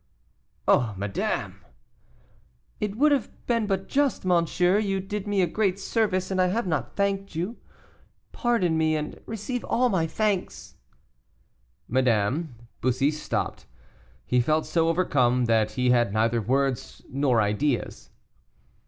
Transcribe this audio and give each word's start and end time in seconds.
"Oh, 0.67 0.95
madame!" 0.97 1.63
"It 2.79 2.95
would 2.97 3.11
have 3.11 3.29
been 3.45 3.67
but 3.67 3.87
just, 3.87 4.25
monsieur; 4.25 4.79
you 4.79 4.99
did 4.99 5.27
me 5.27 5.43
a 5.43 5.45
great 5.45 5.77
service, 5.79 6.31
and 6.31 6.41
I 6.41 6.47
have 6.47 6.65
not 6.65 6.95
thanked 6.95 7.35
you. 7.35 7.57
Pardon 8.31 8.79
me, 8.79 8.95
and 8.95 9.19
receive 9.27 9.63
all 9.63 9.89
my 9.89 10.07
thanks." 10.07 10.73
"Madame" 11.87 12.55
Bussy 12.81 13.11
stopped; 13.11 13.67
he 14.25 14.41
felt 14.41 14.65
so 14.65 14.89
overcome, 14.89 15.45
that 15.45 15.73
he 15.73 15.91
had 15.91 16.11
neither 16.13 16.41
words 16.41 17.03
nor 17.07 17.39
ideas. 17.39 18.09